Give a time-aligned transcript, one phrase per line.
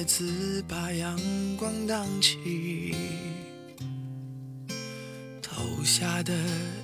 [0.00, 1.18] 停的叶子把阳
[1.56, 2.94] 光荡起，
[5.42, 6.34] 投下的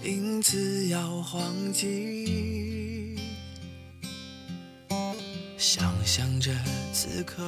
[0.05, 3.17] 影子摇晃起，
[5.57, 6.53] 想象着
[6.93, 7.43] 此刻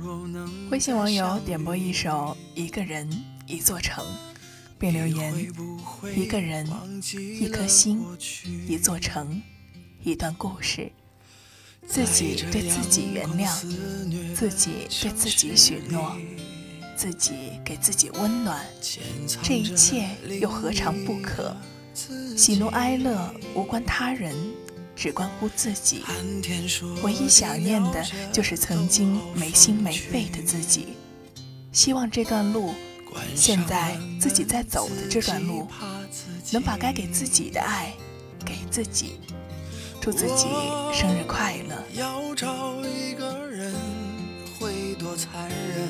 [0.00, 0.70] 若能。
[0.70, 3.08] 微信网友点播一首《一个人
[3.46, 4.04] 一座城》，
[4.78, 5.34] 并留言：
[6.16, 6.66] 一个人，
[7.38, 8.02] 一颗心，
[8.66, 9.42] 一座城，
[10.02, 10.90] 一段故事。
[11.86, 13.52] 自己对自己原谅，
[14.34, 14.70] 自己
[15.02, 16.16] 对自己许诺，
[16.96, 17.32] 自己
[17.64, 18.64] 给自己温暖，
[19.42, 20.08] 这一切
[20.40, 21.56] 又何尝不可？
[22.36, 24.34] 喜怒哀乐无关他人，
[24.94, 26.04] 只关乎自己。
[27.02, 30.88] 唯一想念的就是曾经没心没肺的自己。
[31.72, 32.72] 希望这段路，
[33.34, 35.66] 现在自己在走的这段路，
[36.52, 37.92] 能把该给自己的爱
[38.44, 39.20] 给自己。
[40.00, 40.46] 祝自己
[40.92, 41.76] 生日快乐。
[41.94, 43.74] 要找一个人
[44.58, 45.88] 会多残忍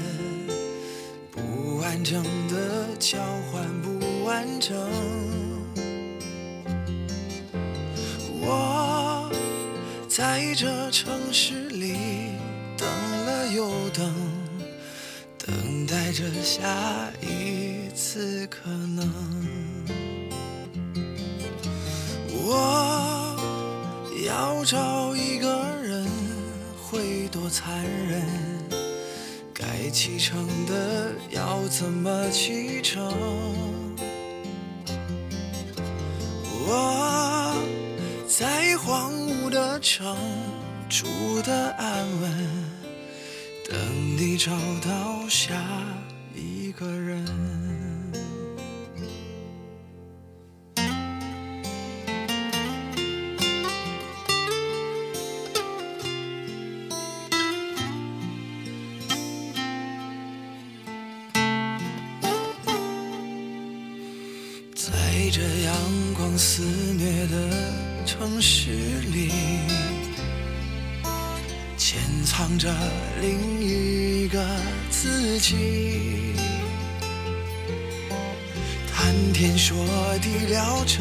[1.30, 3.18] 不完整的交
[3.52, 4.76] 换不完整
[8.40, 9.30] 我
[10.08, 11.94] 在这城市里
[12.76, 14.12] 等了又等
[15.38, 19.99] 等待着下一次可能。
[24.70, 25.48] 找一个
[25.82, 26.06] 人
[26.80, 28.22] 会多残忍？
[29.52, 33.12] 该启程的要怎么启程？
[36.68, 37.52] 我
[38.28, 40.16] 在荒芜的城
[40.88, 41.08] 住
[41.42, 42.48] 的安稳，
[43.68, 43.76] 等
[44.16, 44.52] 你找
[44.84, 45.52] 到下
[46.32, 47.79] 一个人。
[65.32, 65.74] 这阳
[66.12, 68.72] 光肆虐的城市
[69.12, 69.30] 里，
[71.76, 72.68] 潜藏着
[73.20, 74.44] 另一个
[74.90, 76.34] 自己。
[78.92, 79.76] 谈天说
[80.20, 80.98] 地聊着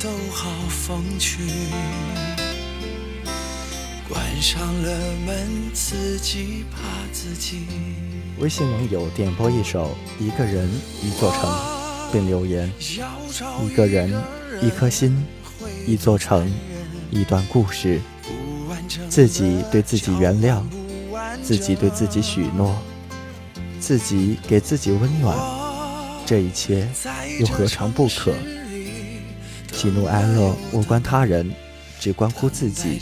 [0.00, 1.38] 都好风趣，
[4.08, 6.80] 关上了门自己怕
[7.12, 7.60] 自己。
[8.40, 10.68] 微信网友点播一首《一个人
[11.04, 11.42] 一座城》。
[12.12, 12.70] 并留言：
[13.64, 14.12] 一个人，
[14.62, 15.24] 一颗心，
[15.86, 16.50] 一座城，
[17.10, 18.00] 一段故事。
[19.08, 20.62] 自己对自己原谅，
[21.42, 22.74] 自己对自己许诺，
[23.78, 25.36] 自己给自己温暖。
[26.24, 26.88] 这一切
[27.38, 28.32] 又何尝不可？
[29.72, 31.50] 喜怒哀乐无关他人，
[32.00, 33.00] 只关乎自己。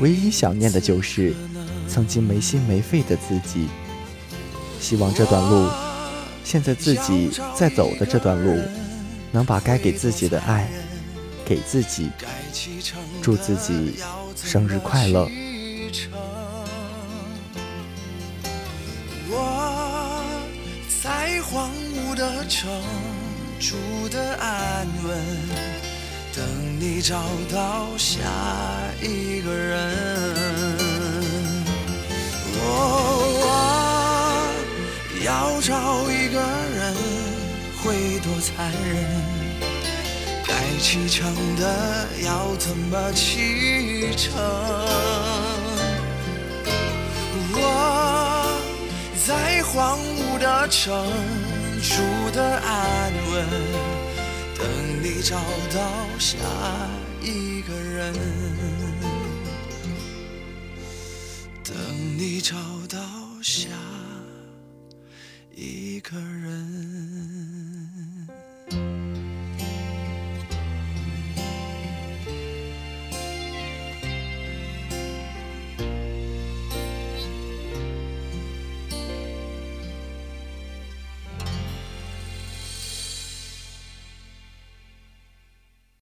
[0.00, 1.34] 唯一想念的就是
[1.88, 3.68] 曾经没心没肺的自己。
[4.80, 5.83] 希望这段路。
[6.44, 8.60] 现在自己在走的这段路，
[9.32, 10.68] 能把该给自己的爱
[11.44, 12.10] 给自己，
[13.20, 13.96] 祝自己
[14.36, 15.28] 生日快乐。
[19.28, 20.22] 我
[21.02, 22.70] 在荒芜的城
[23.58, 23.74] 住
[24.10, 25.18] 的安稳，
[26.36, 26.44] 等
[26.78, 27.22] 你找
[27.52, 28.20] 到下
[29.02, 29.94] 一个人。
[32.56, 33.43] 要
[35.54, 36.94] 要找一个人
[37.80, 39.22] 会多残忍？
[40.44, 44.32] 该启程的要怎么启程？
[47.52, 48.58] 我
[49.24, 50.92] 在荒芜的城
[51.82, 53.46] 住的安稳，
[54.58, 54.66] 等
[55.04, 55.36] 你找
[55.72, 55.78] 到
[56.18, 56.36] 下
[57.22, 58.12] 一个人，
[61.62, 61.76] 等
[62.18, 62.56] 你找
[62.88, 62.98] 到
[63.40, 63.68] 下。
[65.56, 67.43] 一个人。